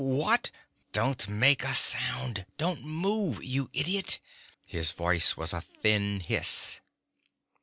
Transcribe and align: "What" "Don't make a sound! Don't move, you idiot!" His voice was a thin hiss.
"What" 0.03 0.49
"Don't 0.93 1.29
make 1.29 1.63
a 1.63 1.75
sound! 1.75 2.47
Don't 2.57 2.81
move, 2.83 3.43
you 3.43 3.69
idiot!" 3.71 4.17
His 4.65 4.89
voice 4.89 5.37
was 5.37 5.53
a 5.53 5.61
thin 5.61 6.21
hiss. 6.21 6.81